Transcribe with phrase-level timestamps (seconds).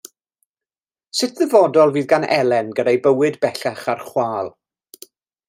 [1.19, 4.53] Sut ddyfodol fydd gan Elen gyda'i bywyd bellach ar chwâl?